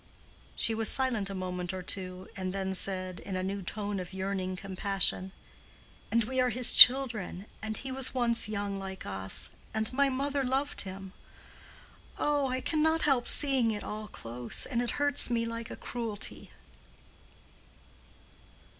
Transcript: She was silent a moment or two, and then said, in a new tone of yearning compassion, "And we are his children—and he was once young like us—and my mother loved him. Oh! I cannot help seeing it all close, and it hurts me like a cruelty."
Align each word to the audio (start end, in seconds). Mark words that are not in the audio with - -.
She 0.55 0.73
was 0.73 0.89
silent 0.89 1.29
a 1.29 1.35
moment 1.35 1.75
or 1.75 1.83
two, 1.83 2.27
and 2.35 2.51
then 2.53 2.73
said, 2.73 3.19
in 3.19 3.35
a 3.35 3.43
new 3.43 3.61
tone 3.61 3.99
of 3.99 4.13
yearning 4.13 4.55
compassion, 4.55 5.31
"And 6.09 6.23
we 6.23 6.41
are 6.41 6.49
his 6.49 6.73
children—and 6.73 7.77
he 7.77 7.91
was 7.91 8.11
once 8.11 8.49
young 8.49 8.79
like 8.79 9.05
us—and 9.05 9.93
my 9.93 10.09
mother 10.09 10.43
loved 10.43 10.81
him. 10.81 11.13
Oh! 12.17 12.47
I 12.47 12.61
cannot 12.61 13.03
help 13.03 13.27
seeing 13.27 13.69
it 13.69 13.83
all 13.83 14.07
close, 14.07 14.65
and 14.65 14.81
it 14.81 14.89
hurts 14.97 15.29
me 15.29 15.45
like 15.45 15.69
a 15.69 15.75
cruelty." 15.75 16.49